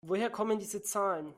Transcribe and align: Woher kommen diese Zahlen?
Woher 0.05 0.31
kommen 0.31 0.57
diese 0.59 0.81
Zahlen? 0.81 1.29